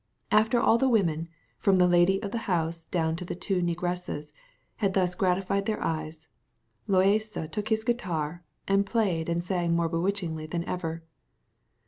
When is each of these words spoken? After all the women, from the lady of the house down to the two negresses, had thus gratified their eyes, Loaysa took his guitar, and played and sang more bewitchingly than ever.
After 0.31 0.59
all 0.59 0.79
the 0.79 0.89
women, 0.89 1.29
from 1.59 1.75
the 1.75 1.85
lady 1.85 2.19
of 2.23 2.31
the 2.31 2.35
house 2.49 2.87
down 2.87 3.15
to 3.17 3.23
the 3.23 3.35
two 3.35 3.61
negresses, 3.61 4.33
had 4.77 4.95
thus 4.95 5.13
gratified 5.13 5.67
their 5.67 5.79
eyes, 5.79 6.27
Loaysa 6.89 7.51
took 7.51 7.67
his 7.69 7.83
guitar, 7.83 8.43
and 8.67 8.83
played 8.83 9.29
and 9.29 9.43
sang 9.43 9.75
more 9.75 9.89
bewitchingly 9.89 10.47
than 10.47 10.63
ever. 10.65 11.03